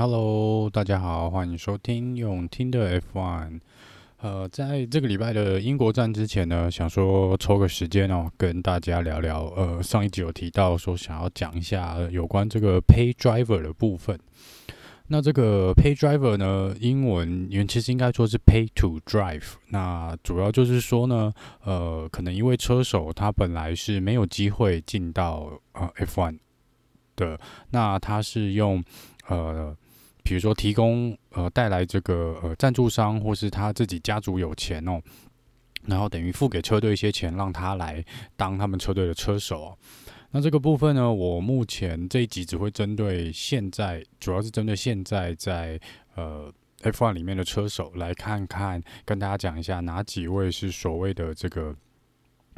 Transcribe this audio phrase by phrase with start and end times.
[0.00, 3.60] Hello，大家好，欢迎收听用听的 F1。
[4.22, 9.44] 呃，在这个礼拜的英国站之前呢，想说抽个时间哦，跟大家聊聊。
[9.54, 14.18] 呃，上一集有提到说想要讲一下有关这个 Pay Driver 的部分。
[15.08, 19.56] 那这个 Pay Driver 呢，英文原其实应该说是 Pay to Drive。
[19.68, 21.30] 那主要就是说呢，
[21.64, 26.38] 呃，可能一位车手他本来是没有机会进到呃 F1
[27.16, 27.38] 的，
[27.68, 28.82] 那他是用
[29.28, 29.76] 呃。
[30.22, 35.00] 比如说，提供呃带来这个呃赞助商，或是他自己家族有钱哦，
[35.84, 38.04] 然后等于付给车队一些钱，让他来
[38.36, 39.78] 当他们车队的车手哦。
[40.30, 45.80] 那这个部分呢，我目前这一集只会针对现在，主要是针对现在在
[46.14, 46.52] 呃
[46.82, 51.74] F1 里面的车手来看看，跟大家讲一下哪几位是所谓的这个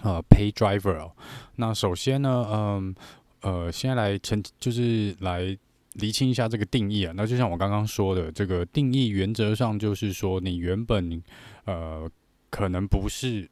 [0.03, 1.13] 呃 Pay Driver 哦。
[1.57, 2.95] 那首先呢，嗯
[3.41, 5.57] 呃，先，来成就是来。
[5.95, 11.23] 厘清一下这个定义啊，那就像我刚刚说的，这个定义原则上就是说，你原本
[11.65, 12.11] 呃
[12.51, 13.49] 可能不是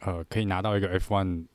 [0.00, 1.46] 呃可以拿到一个 F1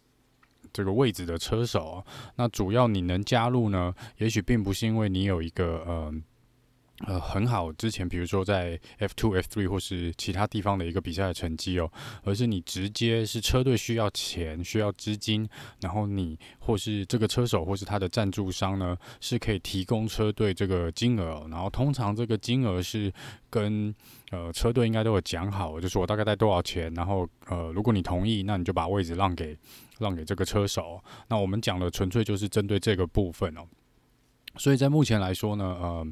[0.72, 2.03] 这个位置的车手，
[2.36, 6.14] 那主要你能加入呢，也许并不是因为你有一个呃。
[7.08, 7.72] 呃，很好。
[7.72, 11.89] 之前比如说在 F two、F three 或是其他地方的一个比赛的成绩哦，
[12.23, 15.47] 而是你直接是车队需要钱、需要资金，
[15.80, 21.47] 然后你或是这个车手或是他的赞助商呢，是可以提供车队这个金额。
[21.50, 23.09] 然后通常这个金额是
[23.50, 23.95] 跟
[24.31, 29.58] 呃车队应该都有讲好，就是我大概带多少钱，然后呃如果你同意，那你就把位置让给
[30.00, 31.02] 让给这个车手。
[31.30, 33.61] 那我们讲的纯粹就是针对这个部分哦。
[34.58, 36.08] 所以在目前来说呢，呃。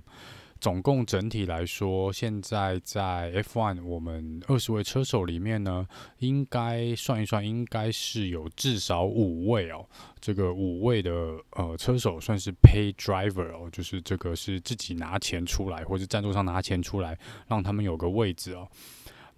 [0.59, 5.87] 总共整体来说，现在在 F1 我们二十位车手里面呢，
[6.19, 9.85] 应该算一算，应该是有至少五位哦。
[10.19, 11.11] 这个五位的
[11.51, 18.67] 呃车手算是 Pay Driver 哦，就是这个是自己拿钱出来，或者赞助商拿钱出来，让他们有个位置哦。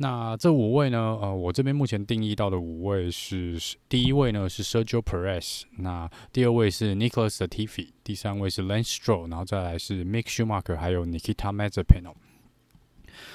[0.02, 0.98] 那这五位呢？
[1.22, 12.14] 呃，我这边目前定义到的五位是：第一位呢是 Sergio Perez，那第二位是 Nicholas Latifi，第三位是 Lance Stroll，然后再来是 Mick Schumacher，还有 Nikita Mazepin。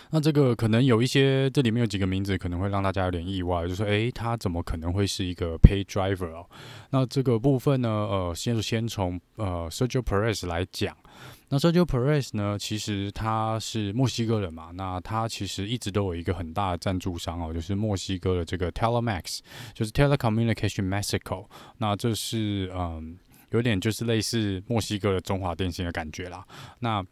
[0.09, 6.47] 那这个可能有一些，这里面有几个名字可能会让大家有点意外，就说，诶，他怎么可能会是一个 Pay Driver 哦？
[6.89, 10.97] 那这个部分呢，呃，先先从呃 Sergio Perez 来讲。
[11.51, 12.59] 那 Sergio Perez 呢？
[12.59, 19.41] 其实他是墨西哥人嘛，那他其实一直都有一个很大的赞助商哦，就是墨西哥的这个 Telmex，
[19.75, 21.47] 就是 Telecommunication Mexico。
[21.79, 23.17] 那这是嗯，
[23.51, 26.45] 有点就是类似墨西哥的中华电信的感觉啦。
[26.81, 27.05] 那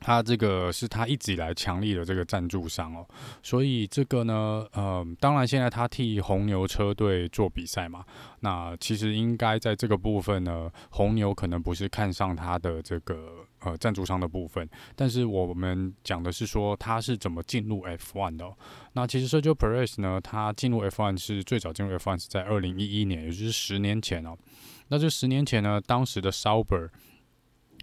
[0.00, 3.06] 他这个是他一直以来强力的这个赞助商哦，
[3.42, 8.02] 所以这个呢，呃，当然现在他替红牛车队做比赛嘛，
[8.40, 18.52] 那其实应该在这个部分呢，红牛可能不是看上他的这个呃赞助商的部分，但是我们讲的是说他是怎么进入 F1 的。
[18.92, 24.36] 那其实 Sergio Perez 呢，他进入 F1 是最早进入 F1 是在二零一一年，也就是十年前哦。
[24.88, 26.88] 那这十年前呢，当时的 Sauber。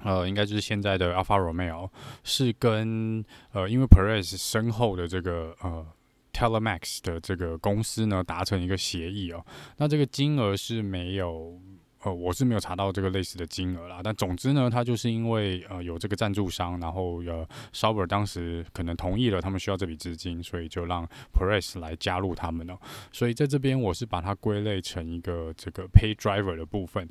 [0.03, 1.89] 呃，应该就是现在的 Alfa Romeo
[2.23, 5.83] 是跟呃，因为 Perez 身后的这个呃
[6.31, 9.43] Telemax 的这个公司呢达成一个协议哦。
[9.77, 11.59] 那这个金额是没有
[12.03, 14.01] 呃，我是没有查到这个类似的金额啦。
[14.03, 22.79] 但总之呢，他就是因为呃有这个赞助商，然后呃 Saber 当时可能同意了，他们需要这笔资金，所以就让 Press 来加入他们了。
[23.11, 27.09] 所以在这边我是把它归类成一个这个 Pay Driver 的部分。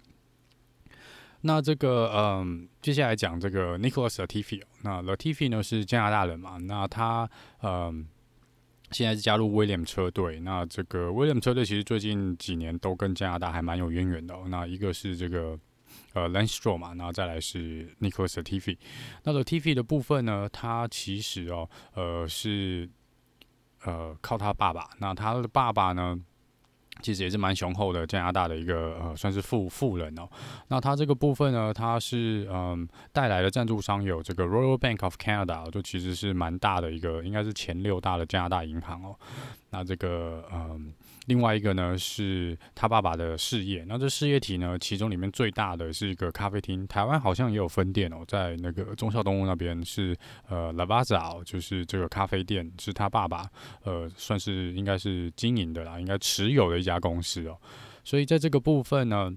[1.43, 4.61] 那这个嗯，接下来讲这个 Nicholas Latifi。
[4.83, 6.57] 那 Latifi 呢是加拿大人嘛？
[6.59, 7.29] 那他
[7.63, 8.07] 嗯，
[8.91, 10.41] 现在是加入威廉车队。
[10.41, 14.45] 那这个威廉车队其实最近几年都跟加拿大还蛮有渊源的哦。
[14.49, 15.59] 那一个是这个
[16.13, 18.77] 呃 Lance Stroll 嘛，然后再来是 Nicholas Tiffy。
[19.25, 22.89] 那个 Tiffy 的部分呢，他其实哦呃是
[23.85, 24.89] 呃靠他爸爸。
[24.99, 26.21] 那他的爸爸呢？
[27.07, 30.29] 其实也是蛮雄厚的，加拿大的一个呃，算是富富人哦。
[30.67, 39.15] 那他这个部分呢，他是嗯带来的赞助商有这个 Royal Bank of Canada，就其实是蛮大的一个，应该是前六大的加拿大银行哦。
[39.71, 40.93] 那这个嗯。
[41.27, 50.17] 另外一个呢是他爸爸的事业，那这事业体呢，其中里面最大的是一个咖啡厅，台湾好像也有分店哦，在那个忠孝东路那边是
[50.49, 53.45] 呃 Lavazza，就是这个咖啡店是他爸爸
[53.85, 57.57] 呃算是应该是经营的啦，应该持有的一家公司哦，
[58.03, 59.33] 所以在这个部分呢。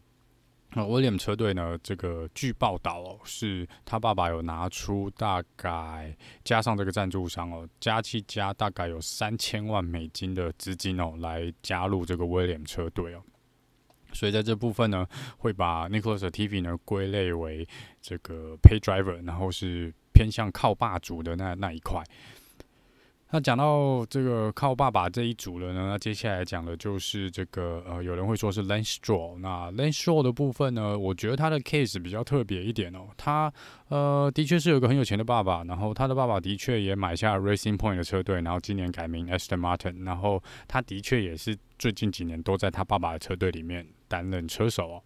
[0.73, 1.75] 那威廉车队呢？
[1.81, 13.23] 这个据报道哦，是他爸爸有拿出大概加上这个赞助商哦，加起加大概有三千万美金的资金哦，来加入这个威廉车队哦。
[14.13, 15.07] 所以在这部分呢，
[15.37, 17.67] 会把 Nicholas Latifi 呢归类为
[17.99, 22.03] 这个 Pay Driver，然后是偏向靠霸主的那那一块。
[23.31, 29.37] 那讲到这个靠爸爸这一组了呢，那接下来讲的就是这个呃，有人会说是 Lance Stroll。
[29.37, 33.01] 那 Lance Stroll 的部分呢，我觉得他的 case 比较特别一点哦。
[33.17, 33.53] 他
[33.89, 45.03] 呃的确是有个很有钱的爸爸，然后他的爸爸的确也买下 Racing Point 的车队，然后今年改名 Aston Martin，然后他的确也是最近几年都在他爸爸的车队里面担任车手哦。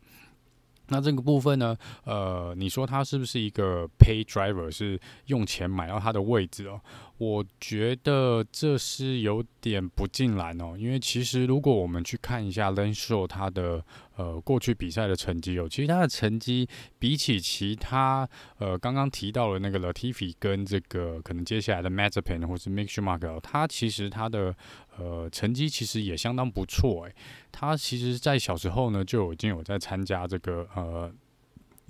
[0.89, 6.79] 那这个部分呢，呃，你说他是不是一个 pay driver，是用钱买到他的位置哦？
[7.23, 13.81] 我觉得这是有点不尽然哦，因为其实如果我们去看一下 Lance Stroll 他的
[14.17, 16.67] 呃过去比赛的成绩哦，其实他的成绩
[16.99, 18.27] 比起其他
[18.57, 24.53] 呃刚刚提到的那个 Latifi 跟这个可能接下来的 m a z e p a n 或是 Mick Schumacher，他其实他的
[24.97, 27.15] 呃成绩其实也相当不错诶，
[27.51, 31.09] 他其实在小时候呢就已经有在参加这个呃。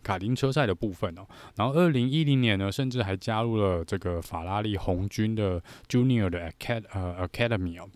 [0.04, 7.90] 卡丁车赛的部分哦，然后二零一零年呢，甚至还加入了这个法拉利红军的 Junior 的 Acad 呃 Academy 哦，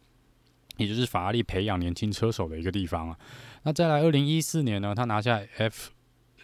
[0.77, 3.17] 也就是法拉利培养年轻车手的一个地方啊。
[3.63, 5.91] 那再来二零一四年呢，他拿下 F。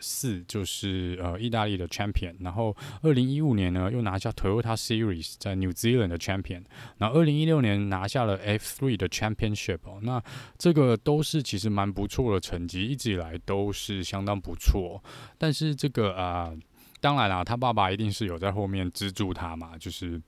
[0.03, 6.63] 四就是呃意大利的 champion，然后二零一五年呢又拿下 Toyota Series 在 New Zealand 的 champion，
[6.97, 10.21] 然后二零一六年拿下了 F3 的 championship 哦，那
[10.57, 15.01] 这个都是其实蛮不错的成绩，一直以来都是相当不错。
[15.38, 16.57] 但是这个啊、呃，
[17.00, 20.21] 当然啦，他爸爸一定是有在后面资助他嘛，就是。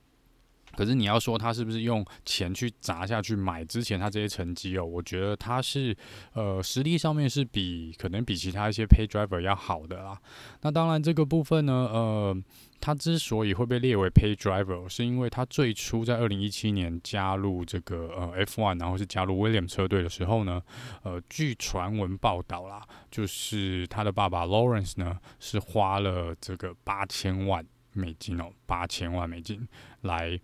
[0.76, 4.84] 可是你要说他是不是用钱去砸下去买之前他这些成绩哦？
[4.84, 5.96] 我觉得他是
[6.34, 10.20] 呃实力上面是比可能比其他一些 pay driver 要好的啦。
[10.62, 12.36] 那当然这个部分呢，呃，
[12.80, 20.62] 他之所以会被列为 pay driver，是因为他最初在二零一七年加入这个呃 F1，然后是加入 William 车队的时候呢，
[21.02, 27.64] 呃，据传闻报道啦，就是他的爸爸 Lawrence 呢是花了这个八千万
[27.96, 29.66] 美金哦，八千万美金
[30.02, 30.38] 来。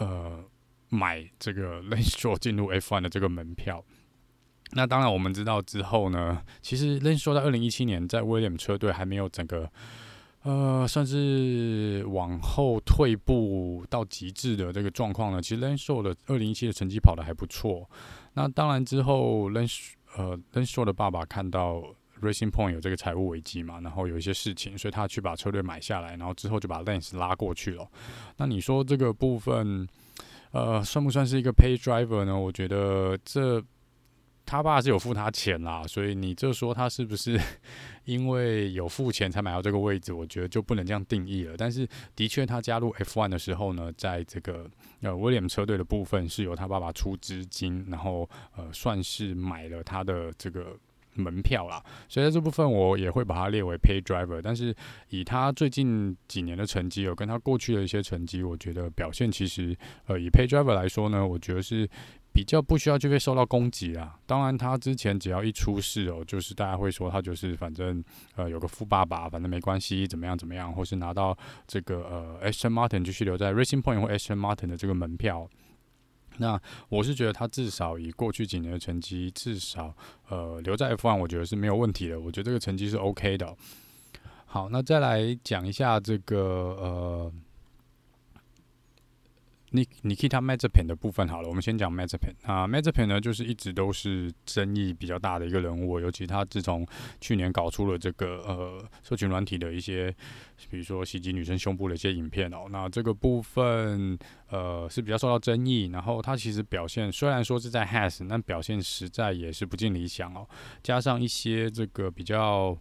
[0.00, 0.44] 呃，
[0.90, 3.84] 买这个 Lanzhou 进入 F1 的这个门票。
[4.74, 9.68] 那当然，我们知道之后呢，其实 l a n s t r o 在二零一七年在 Williams 车队还没有整个
[10.44, 15.42] 呃，算是往后退步到极致的这个状况呢。
[15.42, 17.90] 其实 l a n s h o 的二零一七的成绩跑得还不错。
[18.34, 21.82] 那当然之后 Lance 呃 l a n s h o 的爸爸看到
[22.20, 27.88] Racing Point 有这个财务危机嘛，然后有一些事情，所以他去把车队买下来，然后之后就把 Lance 拉过去了。
[28.36, 29.86] 那你说这个部分，
[30.52, 32.38] 呃，算不算是一个 Pay Driver 呢？
[32.38, 33.62] 我觉得这
[34.44, 37.38] 他爸是有付他钱啦，所以你这说他是不是
[38.06, 40.12] 因为有付钱才买到这个位置？
[40.12, 41.54] 我觉得就不能这样定义了。
[41.56, 41.86] 但是
[42.16, 44.66] 的确，他加入 F1 的时候呢，在这个
[45.02, 50.74] 呃 William 车队的部分是由他爸爸出资金，然后呃算是买了他的这个。
[51.20, 54.40] 门票啦，所以在这部分我也会把它列为 pay driver。
[54.42, 54.74] 但是
[55.10, 59.76] 以他最近几年的成绩，有跟他过去的一些成绩，我觉得表现其实，
[60.06, 61.88] 呃，以 pay driver 来说呢，我觉得是
[62.32, 64.16] 比较不需要去被受到攻击啦。
[64.26, 68.02] 当然，他之前只要一出事哦，就是大家会说他就是反正
[68.36, 71.36] 呃有个富爸爸，反正没关系，怎么样怎么样，或是拿到
[71.66, 75.48] 这个呃 Aston Martin 继续留在 Racing Point 或 Aston Martin 的这个门票。
[76.38, 79.94] 那我是觉得他至少以过去几年的成绩，至少
[80.28, 82.18] 呃留在 F1，我觉得是没有问题的。
[82.18, 83.54] 我觉得这个成绩是 OK 的。
[84.46, 86.38] 好，那再来讲一下这个
[86.80, 87.32] 呃。
[89.70, 96.86] 你你 Nikita Mazepin 的部分好了，我们先讲 Mazepin 啊，Mazepin 呢就是一直都是争议比较大的一个人物，尤其他自从
[97.20, 100.14] 去年搞出了这个呃社群软体的一些，
[100.70, 104.18] 比如说袭击女生胸部的一些影片哦，那这个部分
[104.50, 110.48] 呃是比较受到争议，然后他其实表现虽然说是在 Has，但表现实在也是不尽理想哦，
[110.82, 112.78] 加上一些这个比较。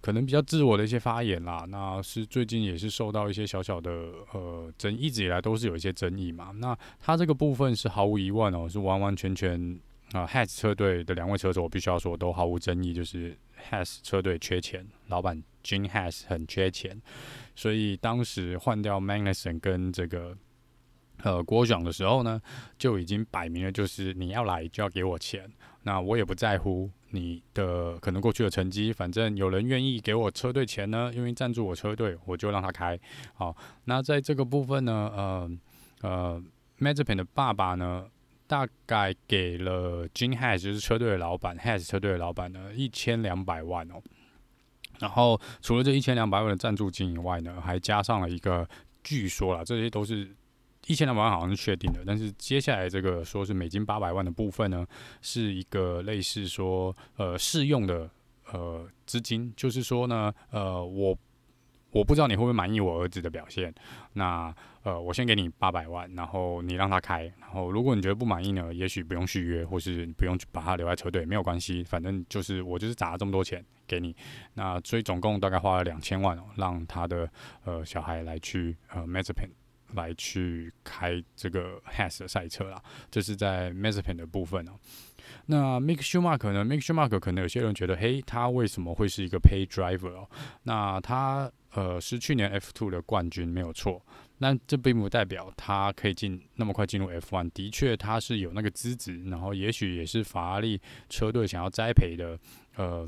[0.00, 3.90] 可能比较自我的一些发言啦，那是最近也是受到一些小小的
[4.32, 6.50] 呃争，一直以来都是有一些争议嘛。
[6.56, 9.78] 那他这个部分是毫无疑问哦，是完完全全
[10.12, 13.36] 啊 Has 车队的两位车手，我必须要说都毫无争议，就是
[13.70, 17.00] Has 车队缺钱，老板 Gene Haas 很缺钱，
[17.54, 20.36] 所以当时换掉 Magnussen 跟这个。
[21.24, 22.40] 呃，郭爽的时候呢，
[22.78, 25.50] 就已经摆明了，就是你要来就要给我钱，
[25.88, 33.00] 那我也不在乎你的可能过去的成绩，反正有人愿意给我车队钱呢，因为赞助我车队，我就让他开。
[33.32, 35.50] 好，那在这个部分呢，呃
[36.02, 36.42] 呃
[36.78, 38.06] ，Mazepin 的爸爸呢，
[38.46, 43.94] 大概给了金 has，就是车队的老板，Haas 车队的老板呢，一千两百万哦。
[44.98, 48.68] 然后除了这一千两百万的赞助金以外呢，还加上了一个，
[49.02, 50.36] 据说啦，这些都是。
[50.88, 54.84] 一千两百万好像是确定的，但是接下来这个说是美金八百万的部分呢，
[55.22, 58.10] 是一个类似说呃试用的
[58.52, 61.16] 呃资金，就是说呢呃我
[61.90, 63.72] 我不知道你会不会满意我儿子的表现。
[64.14, 67.24] 那呃，我先给你八百万，然后你让他开。
[67.40, 71.82] 然后如果你觉得不满意呢，也许不用续约，或是你不用把他留在车队，没有关系。
[71.84, 74.14] 反正就是我就是砸了这么多钱给你。
[74.54, 77.30] 那所以总共大概花了两千万哦，让他的
[77.64, 79.50] 呃小孩来去呃 Mazepin
[79.94, 82.82] 来去开这个 Has 的赛车啦。
[83.10, 84.72] 这是在 Mazepin 的部分哦。
[85.46, 90.28] 那 Mick Schumacher 呢？Mick Schumacher 可能有些人觉得，嘿，他为什么会是一个 Pay Driver 哦？
[90.62, 94.02] 那他呃是去年 F2 的冠军没有错，
[94.38, 97.50] 那这并不代表他可以进那么快进入 F1。
[97.50, 100.80] 的确，他是有那个资质，然后也许也是法拉利
[101.10, 102.38] 车队想要栽培的
[102.76, 103.06] 呃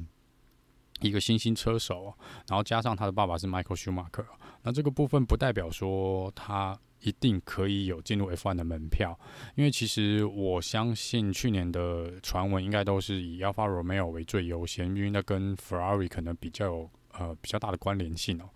[1.00, 2.14] 一个新兴车手，
[2.48, 4.26] 然后加上他的爸爸是 Michael Schumacher，
[4.62, 6.78] 那这个部分不代表说他。
[7.02, 9.18] 一定可以有进入 F1 的门票，
[9.54, 18.50] 因为其实我相信去年的传闻应该都是以 Alfa Romeo 为最优先，因为那跟 Ferrari 可能比较有呃比较大的关联性哦。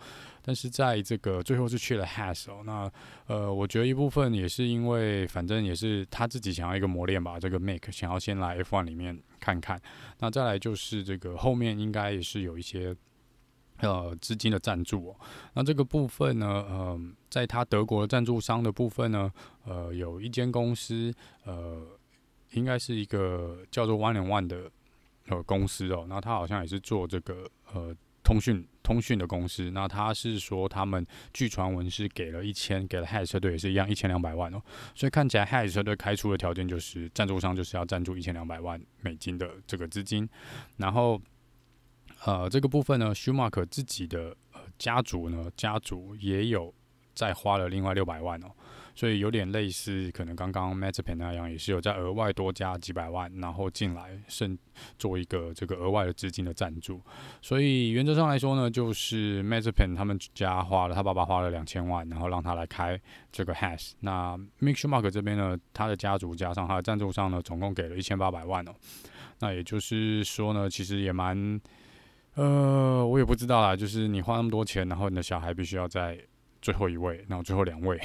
[0.46, 2.92] 但是在这个最后是去了 Haas 哦，那
[3.26, 9.80] 呃我觉得一部分也是因为反正也是他自己想要一个磨练吧，这个 Make 想要先来 F1 里面看看。
[10.18, 12.94] 那再来就是这个后面应该也是有一些。
[13.78, 15.16] 呃，资金的赞助哦，
[15.52, 19.30] 那这个部分呢，嗯、呃，在他德国的赞助商的部分呢，
[19.64, 21.12] 呃，有一间公司，
[21.44, 21.84] 呃，
[22.52, 24.70] 应该是一个叫做 One and One 的
[25.26, 34.60] 呃公司哦，那他好像也是做这个呃通讯通讯的公司，那他是说他们据传闻是给了一千，给了 Haas 车队也是一样一千两百万哦，
[34.96, 40.28] 所以看起来 Haas 车队开出的条件就是赞助商就是要赞助一千两百万美金的这个资金，
[40.78, 41.22] 然后。
[42.26, 46.72] 呃，这个部分呢，舒马克自己的呃家族呢，家族也有
[47.14, 48.50] 再花了另外六百万哦，
[48.94, 54.58] 所以有点类似，可能刚刚 Mazepin 那样，也是有在额外多加几百万，然后进来，甚
[54.98, 57.00] 做一个这个额外的资金的赞助。
[57.42, 63.00] 所以原则上来说呢，就是 Mazepin 他们家花了，他爸爸花了两千万，然后让他来开
[63.32, 63.92] 这个 Haas。
[64.00, 68.72] 那 Mick Schumacher 这边呢，他的家族加上他的赞助商呢，总共给了一千八百万哦。
[69.40, 71.60] 那也就是说呢，其实也蛮。
[72.36, 76.18] 呃，我也不知道啦，就是你花那么多钱，然后你的小孩必须要在
[76.60, 77.96] 最后一位，然后最后两位，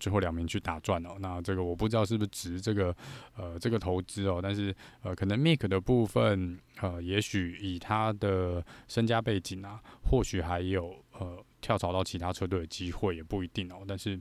[0.00, 1.10] 最后两名去打转哦。
[1.20, 2.96] 那这个我不知道是不是值这个
[3.36, 13.84] 呃这个投资哦，但是呃可能 Mick 的部分呃，也许以他的身家背景啊，或许还有呃跳槽到其他车队的机会也不一定哦。
[13.86, 14.20] 但是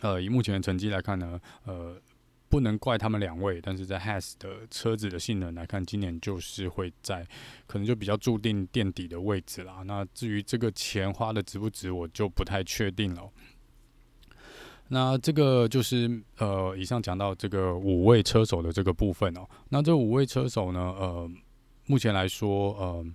[0.00, 2.00] 呃以目前的成绩来看呢，呃。
[2.50, 7.22] 不能怪他们两位，但是在 Has 的车子的性能来看，今年就是会在
[7.66, 9.82] 可能就比较注定垫底的位置啦。
[9.84, 13.30] 那至于这个钱花的值不值，我就不太确定了。
[14.88, 19.46] 那这个就是呃，以上讲到这个五位车手的这个部分哦。
[19.68, 21.30] 那这五位车手呢，呃，
[21.86, 23.06] 目前来说，呃。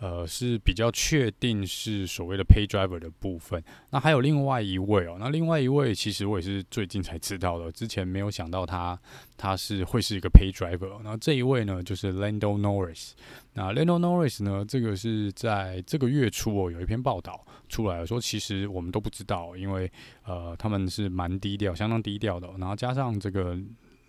[0.00, 3.62] 呃，是比较确定是所谓的 pay driver 的部分。
[3.90, 8.98] 那还有另外一位哦，那另外一位其实我也是最近才知道的，之前没有想到他
[9.36, 10.98] 他是会是一个 pay driver。
[11.04, 13.10] 那这一位呢，就是 Lando Norris。
[13.52, 19.92] 那 Lando Norris 呢，这个是在这个月初哦，有一篇报道出来了，说其实我们都不知道，因为
[20.24, 22.48] 呃他们是蛮低调，相当低调的。
[22.58, 23.58] 然后加上这个。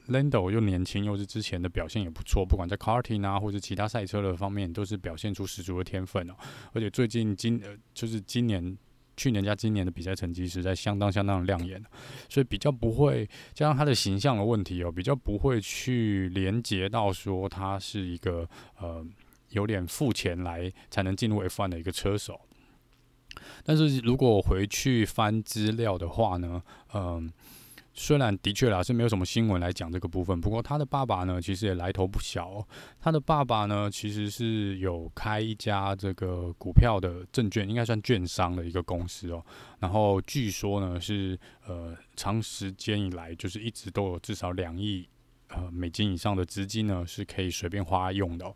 [0.07, 6.33] Lando 又年轻，又是之前的表现也不错，不管在 karting 啊，或者其他赛车的方面，都是表现出十足的天分哦。
[6.73, 8.77] 而且最近今呃，就是今年、
[9.15, 11.81] 去年加今年的比赛成绩实在相当相当的亮眼，
[12.27, 18.47] 所以比较不会加上他的形象的问题哦，比较不会去连接到说他是一个
[18.79, 19.05] 呃
[19.49, 22.39] 有点付钱来才能进入 F1 的一个车手。
[23.63, 26.61] 但是如果回去翻资料的话呢，
[26.93, 27.31] 嗯、
[27.93, 32.67] 虽然的确啦是没有什么新闻来讲这个部分，不过他的爸爸呢，其实也来头不小哦。
[32.99, 39.45] 他的爸爸呢，其实是有开一家这个股票的证券，应该算券商的一个公司哦。
[39.79, 45.07] 然后据说呢是呃长时间以来就是一直都有至少两亿
[45.49, 48.53] 呃美金以上的资金呢是可以随便花用的。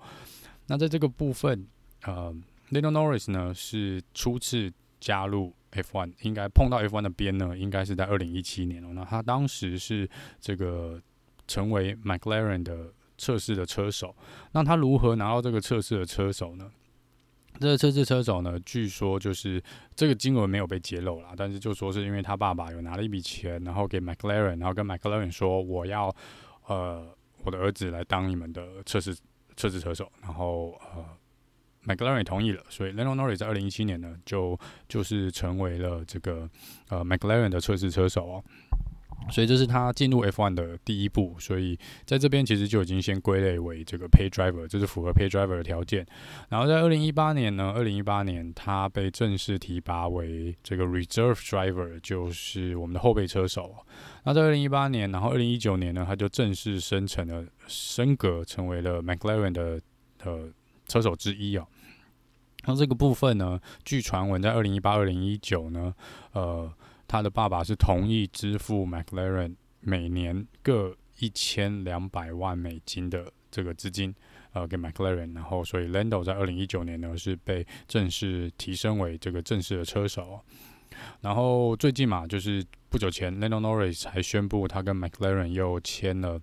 [0.67, 1.67] 那在这个部分，
[2.03, 2.33] 呃
[2.71, 5.53] ，Little Norris 呢是初次加入。
[5.75, 8.93] F1 应该碰到 F1 的边呢，应该是在二零一七年哦。
[8.93, 10.09] 那他当时是
[10.39, 11.01] 这个
[11.49, 14.15] 成为 McLaren 的测试的车手。
[14.53, 16.71] 那他如何拿到这个测试的车手呢？
[17.59, 19.61] 这个测试车手呢，据说就是
[19.93, 26.09] 这个金额没有被揭露啦，但是就说是因为他爸爸有拿了一笔钱，然后给 McLaren，然后跟 McLaren 说我要
[26.67, 27.05] 呃
[27.43, 29.13] 我的儿子来当你们的测试
[29.57, 31.05] 测试车手，然后呃。
[31.85, 36.49] McLaren 也同意了，所以 Lando Norris 在二零一七年呢，就就是成为了这个
[36.89, 38.43] 呃 McLaren 的测试车手哦。
[39.31, 41.75] 所以这是他进入 F1 的第一步，所以
[42.05, 46.05] 在这边其实就已经先归类为这个 Pay Driver，这是符合 Pay Driver 的条件。
[46.49, 53.75] 然后在二零一八年呢，二零一八年他被正式提拔为这个 Reserve Driver，就是我们的后备车手。
[54.25, 59.81] 那在二零一八年，然后二零一九年呢，他就正式升成了升格，成为了 McLaren 的
[60.23, 60.47] 呃
[60.87, 61.65] 车手之一啊。
[62.65, 65.93] 那这个部分呢，据传闻在二零一八、二零一九呢，
[66.33, 66.71] 呃。
[67.07, 74.13] 他的爸爸是同意支付 McLaren 每年各一千两百万美金的这个资金，
[74.53, 80.41] 呃，给 McLaren，然后所以 Lando 在二零一九年呢是被正式提升为这个正式的车手，
[81.21, 86.41] 然后最近嘛，就是不久前 Lando Norris 还宣布他跟 McLaren 又签了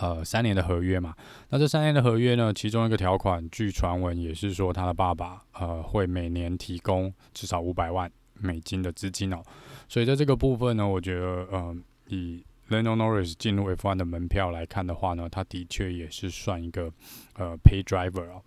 [0.00, 1.14] 呃三年的合约嘛，
[1.50, 8.10] 那这三年的合约呢，其中一个条款，据传闻也是说他的爸爸呃会每年提供至少五百万。
[8.34, 9.40] 美金的资金哦，
[9.88, 16.90] 所以在这个部分呢，我觉得，嗯，以 l e n o Norris 进入 F1 的门票来看的话呢，他的确也是算一个
[17.34, 18.42] 呃 Pay Driver 哦。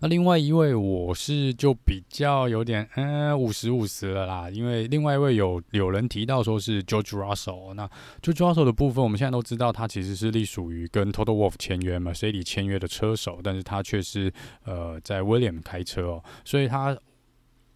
[0.00, 7.88] 那另外一位，我是就比较有点嗯五十五十了啦，因为另外一位有有人提到说是 George Russell，那
[8.22, 14.32] George Russell 的部分，我们现在都知道他其实是隶属于跟 Total Wolf 签约嘛，Mercedes 签约的车手，但是他却是
[14.64, 16.96] 呃在 William 开车哦，所以他。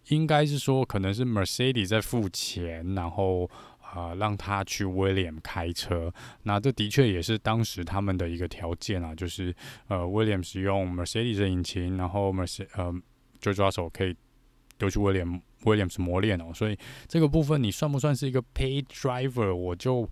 [0.09, 3.49] 应该是说，可能是 Mercedes 在付钱，然后、
[3.95, 6.11] 呃、让他去 Williams 开车。
[6.43, 9.55] 那这的确也是当时他们的一个条件啊，就是
[9.87, 12.93] 呃 Williams 使用 Mercedes 的引擎，然后 Mercedes 呃
[13.41, 14.15] George Russell 可以
[14.77, 16.51] 丢去 Williams Williams 磨练哦。
[16.53, 19.53] 所以这个部分你算不算是一个 paid driver？
[19.53, 20.09] 我就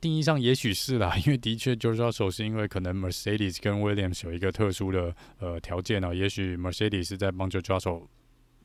[0.00, 8.06] 定义上也许是啦，因为的确 George Russell 是因为可能 Mercedes 跟 Williams 有一个特殊的呃条件呢，也许 Mercedes 是在帮 George Russell。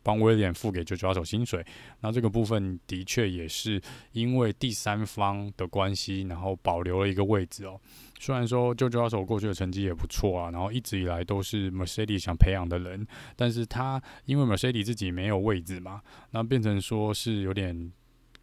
[0.08, 1.62] 帮威廉付给九九二手薪水，
[2.00, 3.82] 那这个部分的确也是
[4.14, 7.78] 因为第三方的关系，然后保留了一个位置哦。
[8.18, 17.92] 虽然说就抓手过去的成绩也不错啊，然后一直以来都是 Mercedes 想培养的人，但是他因为 Mercedes 自己没有位置嘛，那变成说是有点。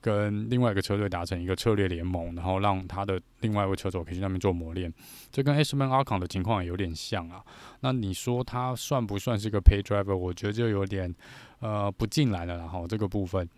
[0.04, 4.92] 跟另外一个车队达成一个策略联盟，然后让他的另外一位车手可以去那边做磨练，
[5.32, 7.42] 这跟 Esteban Ocon 的情况有点像啊。
[7.80, 10.14] 那你说他算不算是个 Pay Driver？
[10.14, 11.14] 我觉得就有点
[11.60, 13.48] 呃不进来了，然后这个部分。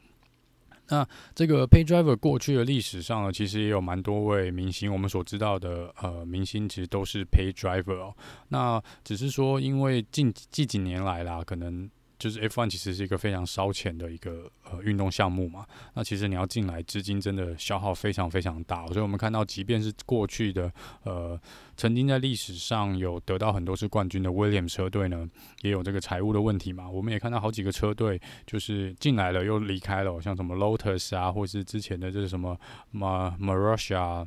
[0.88, 1.04] 那
[1.35, 8.14] 这个 Pay Driver 过去的历史上呢，其实也有蛮多位明星，我们所知道的呃明星其实都是 Pay Driver 哦。
[8.50, 11.90] 那只是说因为近近几年来啦，可能。
[12.18, 20.72] 就是 F1 其实是一个非常烧钱的一个呃运动项目嘛，那其实你要进来资金真的消耗非常非常大，所以我们看到，即便是过去的
[21.05, 21.38] 呃
[21.76, 25.29] 曾经在历史上有得到很多次冠军的 Williams 车队呢，
[25.61, 26.88] 也有这个财务的问题嘛。
[26.88, 32.59] 我们也看到好几个车队就是进来了又离开了，像什么 Lotus 啊，或是之前的这个什么
[32.94, 34.26] Marussia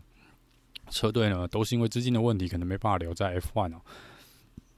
[0.92, 3.82] 车队呢，都是因为资金的问题，可能没办法留在 F1 哦。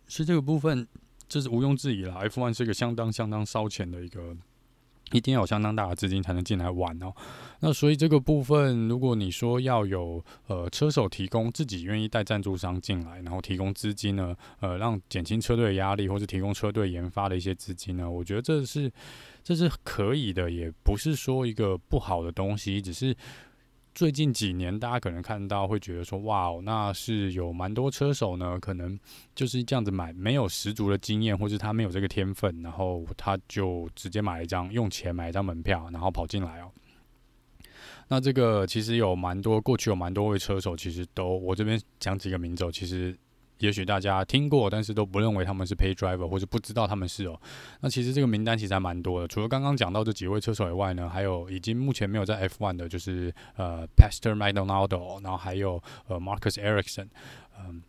[0.08, 0.88] 是这个部分。
[1.32, 4.36] 这是毋庸置疑了，F1 是一个相当相当烧钱的一个，
[5.14, 7.14] 一定要有相当大的资金才能进来玩哦。
[7.62, 18.92] 那所以这个部分，如果你说要有呃车手提供自己愿意带赞助商进来，然后提供资金呢，呃，让减轻车队的压力，或是提供车队研发的一些资金呢，我觉得这是
[19.42, 23.16] 这是可以的，也不是说一个不好的东西，只是。
[23.94, 28.98] 最近几年，大家可能看到会觉得说，哇哦，那是有蛮多车手呢，可能
[29.36, 36.72] 就是这样子买，没有十足的经验，或是他没有这个天分，然后他就直接买一张，用钱买一张门票，然后跑进来哦。
[38.08, 43.18] 那这个其实有蛮多，过去有蛮多位车手，其实都我这边讲几个名字，其实。
[43.62, 47.40] 也许大家听过，但是都不认为他们是 Pay Driver，或者不知道他们是哦。
[47.80, 57.08] 那其实这个名单其实还蛮多的，除了刚刚讲到这几位车手以外呢，还有已经目前没有在 F1 的，就是呃 Pastor Maldonado，然后还有呃 Marcus Ericsson，
[57.60, 57.82] 嗯、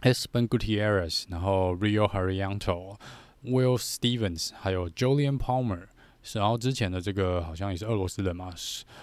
[0.00, 5.88] 呃、Esteban Gutierrez，然后 Rio Haryanto，Will Stevens，还有 Jolien Palmer。
[6.34, 8.52] 然后之前的这个好像也是俄罗斯人嘛，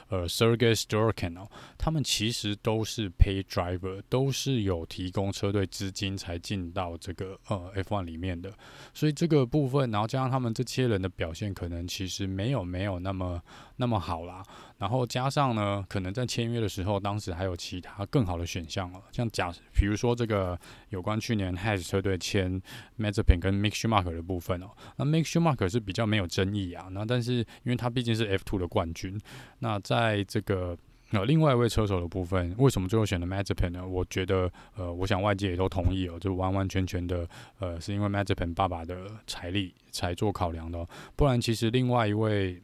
[0.08, 8.52] 呃，Sergei Strokin 哦，他们其实都是 Pay Driver，都是有提供车队资金才进到这个呃 F1 里面的，
[8.94, 13.42] 所以这个部分，然后加上他们这些人的表现，可能其实没有没有那么
[13.76, 14.44] 那么好啦。
[14.78, 22.62] 然后加上呢，可能在签约的时候，当时还有其他更好的选项哦，像假比如说这个有关去年 Has 车队签
[22.98, 29.20] Mazepin 跟 Mick Schumacher 的部分哦，那 Mick Schumacher 是比较没有争议啊，那但是因为他毕竟是 F2 的冠军，
[29.58, 30.78] 那在这个
[31.12, 33.88] 呃另外一位车手的部分，为什么最后选了 Mazepin 呢？
[33.88, 42.62] 我觉得呃，我想外界也都同意哦，就完完全全的呃是因为 Mazepin 爸爸的财力才做考量的哦，不然其实另外一位。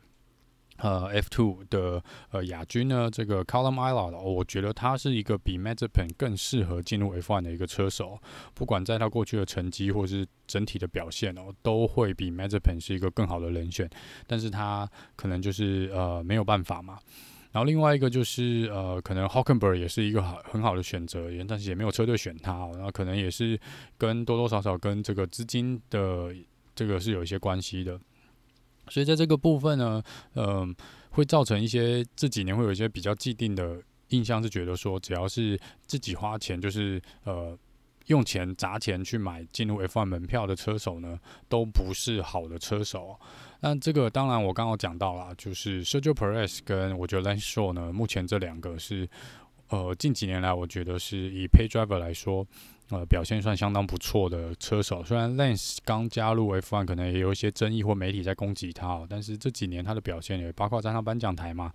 [0.78, 8.20] 呃，F2 的呃亚军呢，这个 column ILO 的我觉得他是一个比 Mazepin 更适合进入 F1 的一个车手。
[8.54, 13.90] 不管在他过去的成绩或是整体的表现哦，都会比 Mazepin 是一个更好的人选。
[14.28, 17.00] 但是他可能就是呃没有办法嘛。
[17.54, 22.72] 然后另外一个就是呃，可能 Hockenberg 也是一个好很好的选择，但是也没有车队选他哦。
[22.76, 23.58] 然后可能也是
[23.98, 26.36] 跟多多少少跟这个资金的
[26.76, 27.98] 这个是有一些关系的。
[28.90, 30.02] 所以在这个部分呢，
[30.36, 30.76] 嗯、
[31.10, 37.58] 会造成一些这几年会有一些比较既定的印象，是觉得说只要是自己花钱，就是呃
[38.08, 41.20] 用钱砸钱去买进入 F1 门票的车手呢，
[41.50, 43.20] 都不是好的车手。
[43.62, 49.10] 那这个当然我刚刚讲到了，就是 Sergio Perez 跟我觉得 Lance Stroll 呢，目前这两个是
[49.70, 52.46] 呃近几年来我觉得是以 Pay Driver 来说。
[52.90, 61.72] 呃，表现算相当不错的车手，虽然 Lance 刚加入 F1，可能也有一些争议或媒体在攻击他哦，但是这几年他的表现也包括站上颁奖台嘛，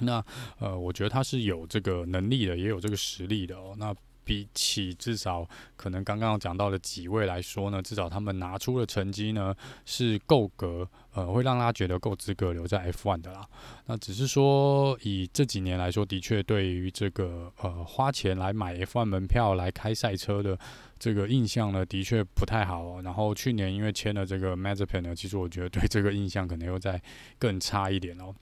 [0.00, 0.24] 那
[0.58, 3.94] 呃，我觉得他是有这个能力的，也有这个实力的哦，那。
[4.30, 9.52] 比起至少可能刚刚讲到的几位来说呢，至少他们拿出的成绩呢
[9.84, 13.44] 是够格，呃，会让他觉得够资格留在 F1 的啦。
[13.86, 20.56] 那只是说以这几年来说，的确对于这个呃花钱来买 F1 门票来开赛车的
[20.96, 23.02] 这个印象呢，的确不太好哦。
[23.02, 27.02] 然后去年因为签了这个 Mazepin 呢，其实我觉得对这个印象可能又再
[27.36, 28.32] 更差一点哦。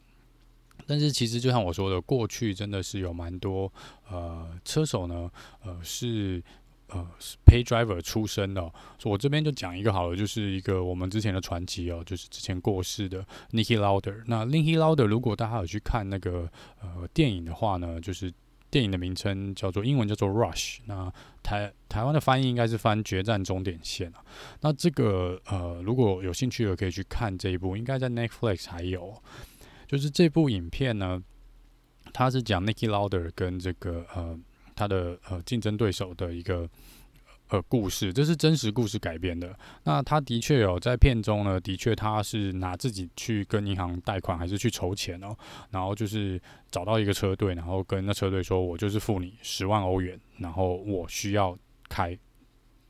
[0.87, 3.71] 但是其实就像我说的，过去真的是有蛮多
[4.11, 5.31] 呃车手呢，
[5.63, 6.43] 呃是
[6.89, 8.63] 呃是 pay driver 出身的。
[8.99, 14.23] 所以我这边就讲一个好了，就是一个我们之前的传奇哦，就是之前过世的 Niki Lauder。
[14.27, 18.33] 那 Nicky Lauder 如果大家有去看那个呃电影的话呢，就是
[18.71, 20.79] 电影的名称叫做英文叫做 Rush。
[20.87, 21.13] 那
[21.43, 24.25] 台台湾的翻译应该是翻决战终点线啊。
[24.63, 29.15] 那这个呃如果有兴趣的可以去看这一部，应该在 Netflix 还有。
[29.89, 31.21] 就是这部影片呢，
[32.13, 34.39] 他是讲 Nicky Lauda 跟这个呃
[34.77, 36.69] 他的呃竞争对手的一个
[37.49, 39.59] 呃故事，这是真实故事改编的。
[39.85, 45.35] 那他的确有在片中呢，的确他是拿自己去跟银行贷款，还是去筹钱哦，
[45.71, 46.39] 然后就是
[46.71, 52.17] 找到一个车队，然后跟那车队说：“我就是付你十万欧元，然后我需要开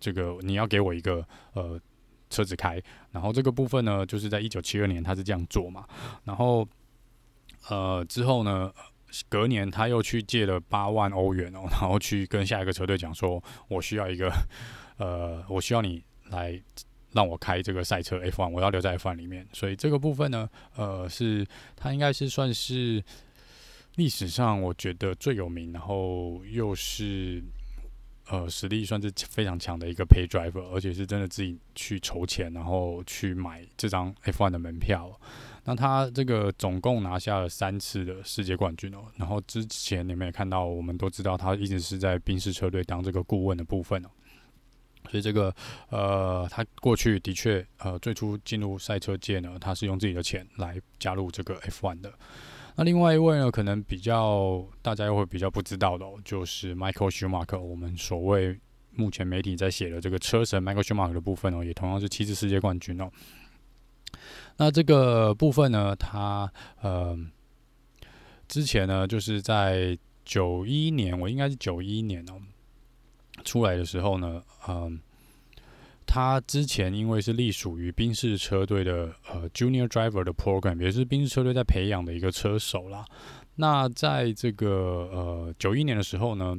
[0.01, 1.81] 这个，你要给我一个呃
[2.29, 2.83] 车子开。”
[3.13, 5.87] 然后这个部分呢，就是在一九七二年他是这样做嘛，
[6.25, 6.69] 然后。
[7.69, 8.73] 呃，之后呢，
[9.29, 14.33] 隔年他又去借了八万欧元哦， 然后去跟下一个车队讲说，我需要一个，
[14.99, 16.61] 呃，我需要你来
[17.13, 19.47] 让我开这个赛车 F1，我要留在 F1 里面。
[19.53, 23.03] 所以这个部分呢，呃，是他应该是算是
[23.97, 27.43] 历史上我觉得最有名，然后又是
[28.29, 35.19] 呃实力算是非常强的一个 pay driver，而且是真的自己去筹钱，然后去买这张 F1 的门票。
[35.69, 44.09] 那他这个总共拿下了三次的世界冠军哦，然后之前你们也看到，我们都知道他一直是在宾士车队当这个顾问的部分哦，
[45.11, 45.55] 所以这个
[45.91, 52.11] 呃，他过去的确呃，最初进入赛车界呢，他是用自己的钱来加入这个 F1 的。
[52.75, 58.59] 那另外一位呢，可能比较大家又会比较不知道的哦，就是 Michael Schumacher，我们所谓
[58.95, 63.11] 目前媒体在写的这个车神 Michael Schumacher 的部分哦，也同样是七次世界冠军哦。
[64.59, 67.17] 那这个部分呢，他呃
[68.47, 72.35] 之前呢，就是在九一年，我应该是九一年哦
[73.45, 74.93] 出来的时候呢，嗯、呃，
[76.05, 83.05] 他之前因为是隶属于宾士车队的呃 Junior Driver 的 Program，也是宾士车队在培养的一个车手啦。
[83.55, 86.57] 那在这个呃九一年的时候呢，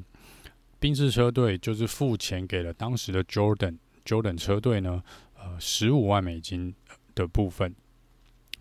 [0.80, 5.04] 宾士车队就是付钱给了当时的 Jordan Jordan 车队呢，
[5.38, 6.74] 呃十五万美金
[7.14, 7.76] 的部分。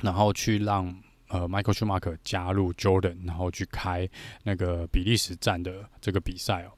[0.03, 0.95] 然后去让
[1.29, 4.09] 呃 Michael Schumacher 加入 Jordan，然后去开
[4.45, 6.73] 那个比利时站的这个比赛哦。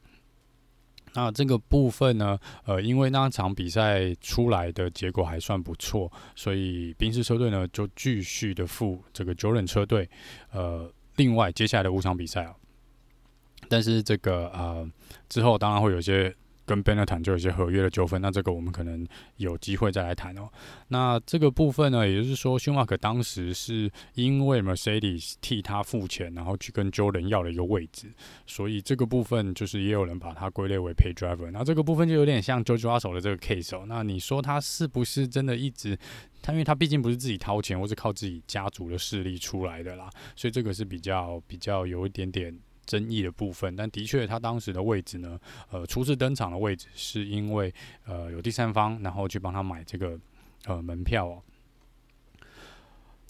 [1.14, 10.08] 那这个部分呢，呃，因为那场比赛出来的结果还算不错，所以宾士车队呢就继续的付这个 Jordan 车队
[10.52, 12.54] 呃另外接下来的五场比赛哦。
[13.68, 14.90] 但是这个呃
[15.28, 16.34] 之后当然会有些。
[16.70, 19.04] 跟 Benetton 就有一些合约的纠纷，那这个我们可能
[19.38, 20.48] 有机会再来谈哦。
[20.86, 28.12] 那这个部分呢，也就是说，舒马克当时是因为 Mercedes 替他付钱，然后去跟 Jordan 要了一个位置，
[28.46, 31.50] 所以这个部分就是也有人把它归类为 Pay Driver。
[31.50, 33.84] 那这个部分就有点像 George Russell 的这个 case 哦。
[33.88, 35.98] 那你说他是不是真的一直
[36.40, 42.56] 他，因为他毕竟不是自己掏钱，或是靠自己家族的势力出来的啦，所以这个是比较比较有一点点。
[42.90, 45.38] 争议的部分，但的确，他当时的位置呢，
[45.70, 47.72] 呃，初次登场的位置是因为
[48.04, 50.18] 呃有第三方，然后去帮他买这个
[50.64, 51.40] 呃门票哦。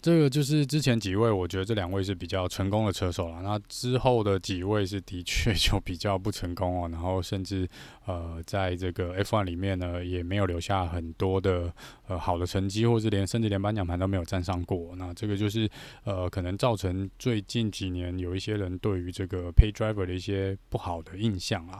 [0.01, 3.39] 这个就是之前几位，我觉得这两位是比较成功的车手了。
[3.43, 7.69] 那之后的几位是的确就比较不成功哦，然后甚至
[8.07, 11.71] 呃，在这个 F1 里面呢，也没有留下很多的
[12.07, 14.95] 呃好的成绩，或是连甚至连颁奖盘都没有站上过。
[14.95, 15.69] 那这个就是
[16.03, 21.79] 呃，可能造成最近几年有一些人对于这个 Pay Driver 的一些不好的印象啊。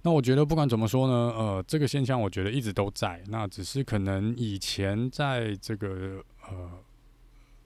[0.00, 3.22] 那我觉得不管怎么说呢，呃，这个现象我觉得一直都在。
[3.28, 6.70] 那只是可能以前在这个呃。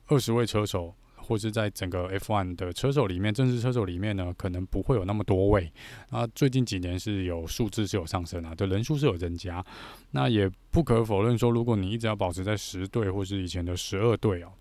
[0.09, 5.71] 二十位车手，或是在整个 F1 的车手里面，正式车手里面呢，可能不会有那么多位。
[6.11, 9.65] 啊，最近几年是有数字是有上升啊，对，人数是有增加。
[10.11, 14.53] 那也不可否认说，如果你一直要保持在十队，或是以前的十二队哦。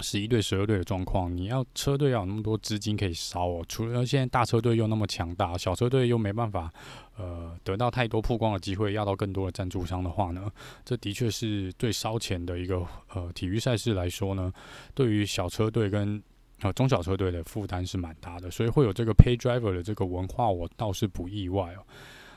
[0.00, 3.64] 十一队、十二队的状况，你要车队要有那么多资金可以烧哦。
[3.68, 6.72] 除了现在大车队又那么强大，小车队又没办法，
[7.18, 10.50] 呃，得到太多曝光的机会，要到更多的赞助商的话呢，
[10.82, 14.50] 这的确是最烧钱的一个呃体育赛事来说呢，
[14.94, 16.20] 对于小车队跟
[16.62, 21.84] 呃中小车队的负担是蛮大的，所以会有这个 pay driver 的这个文化，我倒是不意外哦。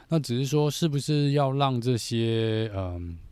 [0.09, 2.81] 那只是说，是不是要让这些嗯？
[2.81, 3.24] 呃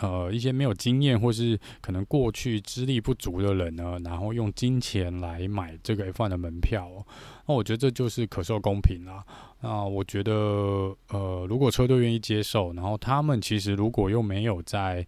[0.00, 7.04] 呃，一些没有经验或是可能过去资历不足的人呢，然后用金钱来买这个 F1 的门票哦，
[7.46, 9.24] 那我觉得这就是可受公平啦。
[9.60, 10.32] 那我觉得，
[11.08, 15.04] 呃，如果车队愿意接受，然后他们其实如果又没有在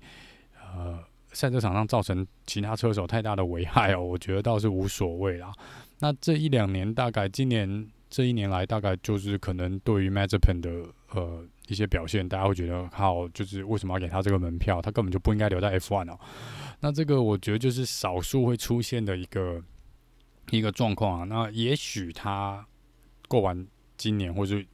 [0.75, 0.99] 呃
[1.33, 5.53] 赛车场上造成其他车手太大的危害哦，我觉得倒是无所谓啦。
[6.01, 10.71] 那这一两年，大概今年这一年来，大概就是可能对于 Mazepin 的
[11.15, 11.47] 呃。
[11.71, 14.83] 一些表现，大家会觉得好，就是为什么要给他这个门票？
[14.83, 16.19] 他根本就不应该留在 F1 哦。
[16.81, 19.63] 那这个我觉得就是少数会出现的一个
[20.51, 21.25] 一个状况啊。
[21.25, 22.67] 那也许他
[23.29, 23.65] 过完
[23.97, 24.67] 今年，或是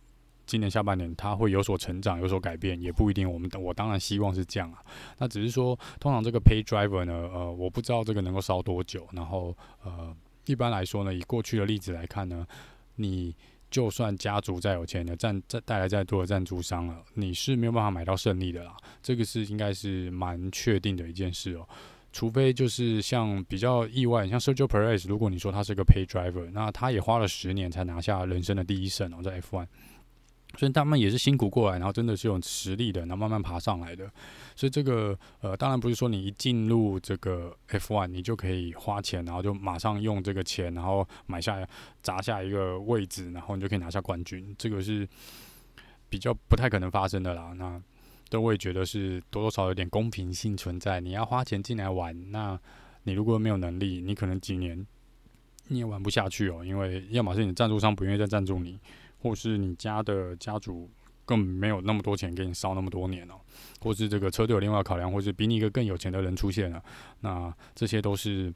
[0.47, 3.31] 今年下半年，他会有所成长，有所改变，也不一定。
[3.31, 4.83] 我们我当然希望是这样啊。
[5.19, 9.07] 那只是说，通常这个 Pay Driver 呢，呃，我不知道这个能够烧多久。
[9.13, 9.55] 然后，
[9.85, 12.47] 呃，一般来说呢，以过去的例子来看呢，
[12.95, 13.37] 你。
[13.71, 18.77] 就算家族再有钱的赞再带来再多的赞助商了，你是没有办法买到胜利的啦。
[19.03, 21.69] 这个是应该是蛮确定的一件事哦。
[22.13, 29.67] 除非就是像比较意外，像 Sergio Perez，如果你说他是个 Pay Driver，那他也花了十年才拿下人生的第一胜哦，在 F1。
[30.57, 34.11] 所以他们也是辛苦过来，然后真的是有实力的，然后慢慢爬上来的。
[34.55, 41.67] 所以这个呃，当然不是说你一进入这个 F1，你就可以花钱，然后就马上用这个钱，然后买下
[42.03, 44.55] 砸下一个位置，然后你就可以拿下冠军。
[44.59, 45.07] 这个是
[46.09, 47.53] 比较不太可能发生的啦。
[47.57, 47.81] 那
[48.31, 51.01] 都会觉得是多多少少有点公平性存在。
[51.01, 52.59] 你要花钱进来玩，那
[53.05, 54.87] 你如果没有能力，你可能几年
[55.69, 58.81] 你也玩不下去哦，因为要么是你赞助商不愿意再赞助你。
[59.19, 60.91] 或是你家的家族
[61.25, 63.35] 根本没有那么多钱给你烧那么多年哦，
[63.81, 66.83] 或是这个车队有另外考量，或是比你一个更有钱的人出现了，
[67.21, 68.53] 那这些都是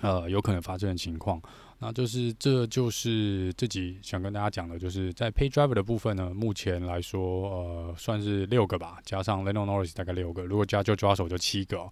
[0.00, 1.40] 呃有可能发生的情况。
[1.80, 11.88] 那就是这就是自己想跟大家讲的，就是在 Pay Driver 的部分呢，目前来说呃算是六个吧，加上 Lando Norris 大概六个，如果加就抓手就七个。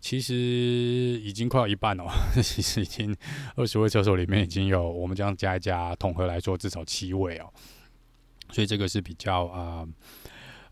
[0.00, 2.04] 其实已经快要一半了，
[2.42, 3.14] 其实已经
[3.54, 7.46] 二十位车手里面已经有我们这样加一加，统合来说至少七位哦。
[8.50, 9.86] 所以这个是比较啊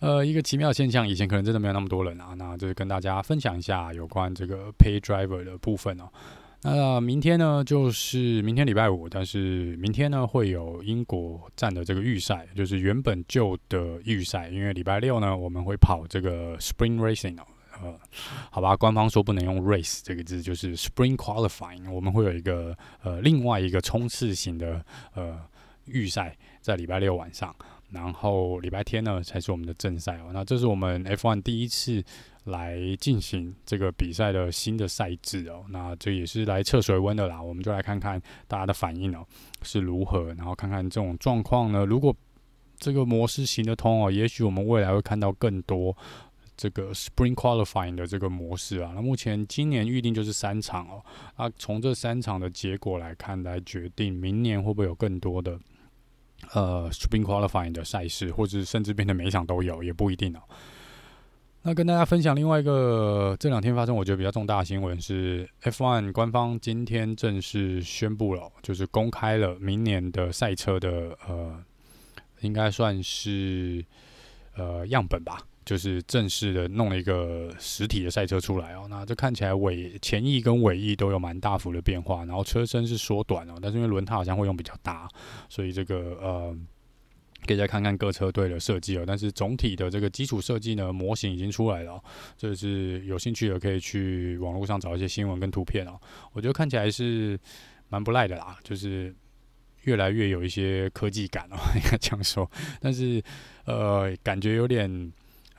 [0.00, 2.34] 呃，一个奇妙现象，以前可能真的没有那么多人啊。
[2.36, 6.08] 那就是跟大家分享一下有关这个 Pay Driver 的部分哦。
[6.62, 17.44] 那明天呢，就是明天礼拜五，但是明天呢会有英国站的这个预赛，就是原本旧的预赛，因为礼拜六呢我们会跑这个 Spring Racing 哦。
[17.82, 17.98] 呃，
[18.50, 21.90] 好吧，官方说不能用 race 这个字，就是 spring qualifying。
[21.90, 25.40] 我们会有一个呃另外一个冲刺型的呃
[25.84, 27.54] 预赛，在礼拜六晚上，
[27.90, 30.30] 然后礼拜天呢才是我们的正赛哦。
[30.32, 32.02] 那这是我们 F1 第一次
[32.44, 35.64] 来进行这个比赛的新的赛制哦。
[35.68, 39.24] 那这也是来测水温的啦，我们就来看看大家的反应哦
[39.62, 42.14] 是如何，然后看看这种状况呢，如果
[42.78, 45.96] 这个模式行得通哦，也许我们未来会看到更多。
[46.58, 51.00] 这个 Spring Qualifying 的这个模式啊，那目前今年预定就是三场哦。
[51.36, 55.56] 那从这三场的结果来看，来决定明年会不会有更多的
[56.52, 60.40] 呃 Spring Qualifying 的赛事，或者甚至变成每一场都有，也不一定哦。
[61.62, 71.62] 那跟大家分享另外一个这两天发生我觉得比较重大的新闻是，F1 官方今天正式宣布了，就是公开了明年的赛车的呃，
[72.40, 73.84] 应该算是
[74.56, 75.40] 呃样本吧。
[75.68, 85.06] 就是正式的弄了一个实体的赛车出来哦，那这看起来尾前翼跟尾翼都有蛮大幅的变化，然后车身是缩短了，但是因为轮胎好像会用比较大，
[85.50, 86.56] 所以这个呃
[87.46, 89.04] 可以再看看各车队的设计哦。
[89.06, 92.04] 但是总体的这个基础设计呢，模型已经出来了哦，
[92.38, 96.00] 就是有兴趣的可以去网络上找一些新闻跟图片哦。
[96.32, 97.38] 我觉得看起来是
[97.90, 99.14] 蛮不赖的啦，就是
[99.82, 102.50] 越来越有一些科技感哦，应该这样说。
[102.80, 103.22] 但是
[103.66, 105.12] 呃，感觉有点。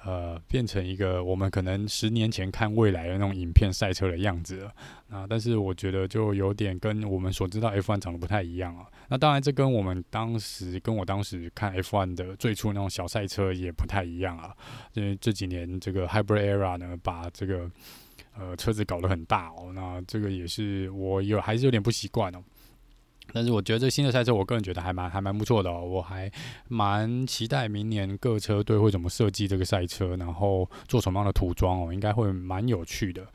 [0.05, 4.73] 呃，变成一个我们可能十年前看未来的那种影片赛车的样子了
[5.09, 8.85] 啊，但是我觉得就有点跟我们所知道 F1 长得不太一样啊。
[9.09, 14.55] 那当然，这跟我们当时跟我当时看 F1 的最初那种小赛车也不太一样啊。
[14.93, 17.69] 因为这几年这个 Hybrid Era 呢，把这个
[18.37, 22.41] 呃车子搞得很大哦，那这个也是我有还是有点不习惯哦。
[23.33, 25.83] 但是我觉得这新的赛车，我个人觉得还蛮还蛮不错的哦。
[25.83, 26.31] 我还
[26.67, 33.27] 蛮期待明年各车队会怎么设计这个赛车，然后做什么样的涂装哦，应该会蛮有趣的。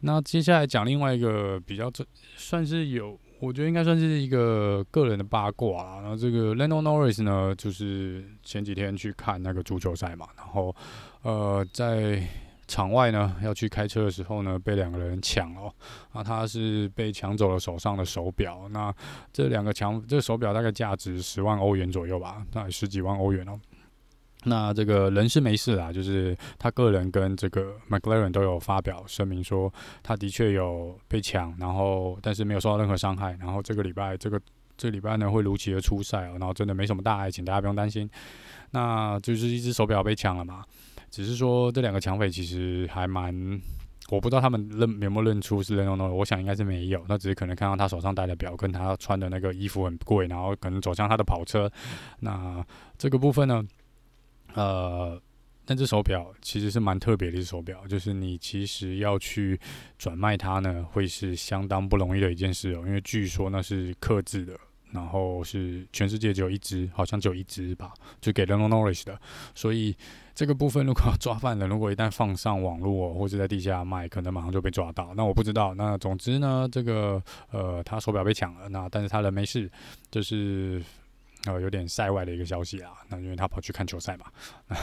[0.00, 2.04] 那接下来讲另外一个比较这
[2.36, 6.00] 算是有，我觉得应该算是一个个人的八卦啦。
[6.00, 10.74] 然后这个 Lando Norris 呢，就是前几天去看那个足球赛嘛，然后
[11.22, 12.22] 呃在。
[12.66, 15.72] 场外呢，要去开车的时候呢，被两个人抢了。
[16.12, 18.68] 啊，他是被抢走了手上的手表。
[18.70, 18.94] 那
[19.32, 23.58] 这两个抢，这个手表大概价值十万欧元左右吧，大概十几万欧元哦。
[24.46, 29.72] 那这个人是没事啦，就是他个人跟这个 McLaren 都有发表声明说，
[30.02, 33.36] 他的确有被抢，然后但是没有受到任何伤害。
[33.40, 34.38] 然后这个礼拜，这个
[34.76, 38.08] 这礼拜呢会如期的出赛哦，然后真的没什么大碍，请大家不用担心。
[38.72, 40.62] 那就是一只手表被抢了嘛。
[41.14, 43.32] 只是说这两个抢匪其实还蛮，
[44.10, 51.70] 我不知道他们认有没有认出是 Lando Norris，我想应该是没有，那只是可能看到他手上戴的表跟他穿的那个衣服很贵，然后可能走向他的跑车。
[52.18, 52.66] 那
[52.98, 53.64] 这个部分呢，
[54.54, 55.22] 呃，
[55.68, 59.56] 那只手表其实是蛮特别的一只手表，就是你其实要去
[59.96, 64.58] 转卖它呢，会是相当不容易的一件事哦，因为据说那是刻制的。
[64.94, 69.20] 然后是全世界只有一只，好像只有一只吧，就给 Lando Norris 的。
[69.54, 69.94] 所以
[70.34, 75.12] 这个部分如果要抓犯人，如果一旦放上网络或者在地下卖，可能马上就被抓到。
[75.14, 75.74] 那我不知道。
[75.74, 79.70] 那总之呢，这个呃，他手表被抢了，那但是他人没事，
[80.10, 80.82] 就是。
[81.46, 84.26] 呃，有点塞外的一个消息啊，那因为他跑去看球赛嘛。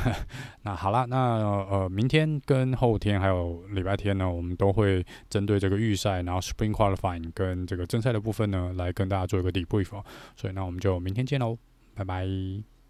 [0.63, 9.89] 那好了，那呃，明天跟后天还有礼拜天呢，我们都会针对这个预赛，然后 Spring Qualifying 跟这个正赛的部分呢，来跟大家做一个 debrief。
[10.35, 11.57] 所以那我们就明天见喽，
[11.95, 12.80] 拜拜。